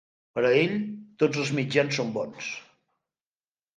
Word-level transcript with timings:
Per 0.37 0.43
a 0.47 0.49
ell 0.61 0.73
tots 1.23 1.43
els 1.43 1.53
mitjans 1.59 1.99
són 2.01 2.11
bons. 2.19 2.49